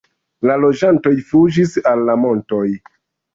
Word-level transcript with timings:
La 0.49 0.53
loĝantoj 0.61 1.11
fuĝis 1.33 1.75
al 1.93 2.03
la 2.09 2.17
montoj. 2.23 2.65